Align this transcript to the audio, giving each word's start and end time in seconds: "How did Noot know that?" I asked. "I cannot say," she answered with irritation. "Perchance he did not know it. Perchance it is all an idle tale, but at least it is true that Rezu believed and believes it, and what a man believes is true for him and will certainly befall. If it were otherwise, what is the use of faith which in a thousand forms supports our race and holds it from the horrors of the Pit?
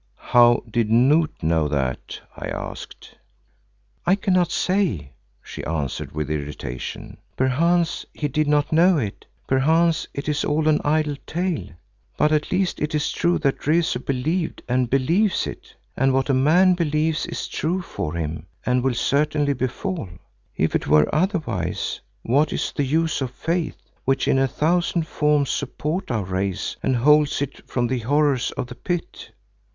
"How 0.17 0.63
did 0.67 0.89
Noot 0.89 1.43
know 1.43 1.67
that?" 1.67 2.19
I 2.35 2.47
asked. 2.47 3.13
"I 4.03 4.15
cannot 4.15 4.49
say," 4.51 5.11
she 5.43 5.63
answered 5.63 6.11
with 6.11 6.31
irritation. 6.31 7.17
"Perchance 7.37 8.03
he 8.11 8.27
did 8.27 8.47
not 8.47 8.73
know 8.73 8.97
it. 8.97 9.27
Perchance 9.45 10.07
it 10.15 10.27
is 10.27 10.43
all 10.43 10.67
an 10.67 10.81
idle 10.83 11.17
tale, 11.27 11.69
but 12.17 12.31
at 12.31 12.51
least 12.51 12.81
it 12.81 12.95
is 12.95 13.11
true 13.11 13.37
that 13.37 13.67
Rezu 13.67 13.99
believed 13.99 14.63
and 14.67 14.89
believes 14.89 15.45
it, 15.45 15.75
and 15.95 16.13
what 16.13 16.31
a 16.31 16.33
man 16.33 16.73
believes 16.73 17.27
is 17.27 17.47
true 17.47 17.83
for 17.83 18.15
him 18.15 18.47
and 18.65 18.83
will 18.83 18.95
certainly 18.95 19.53
befall. 19.53 20.09
If 20.57 20.73
it 20.75 20.87
were 20.87 21.13
otherwise, 21.13 22.01
what 22.23 22.51
is 22.51 22.73
the 22.75 22.85
use 22.87 23.21
of 23.21 23.29
faith 23.29 23.77
which 24.05 24.27
in 24.27 24.39
a 24.39 24.47
thousand 24.47 25.05
forms 25.05 25.51
supports 25.51 26.09
our 26.09 26.23
race 26.25 26.75
and 26.81 26.95
holds 26.95 27.39
it 27.39 27.67
from 27.69 27.85
the 27.85 27.99
horrors 27.99 28.49
of 28.53 28.65
the 28.65 28.73
Pit? 28.73 29.29